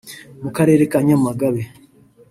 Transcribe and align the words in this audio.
mu 0.43 0.49
Karere 0.57 0.83
ka 0.91 0.99
Nyamagabe 1.07 1.63